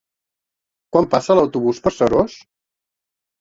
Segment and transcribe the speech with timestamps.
[0.95, 2.39] Quan passa l'autobús per Seròs?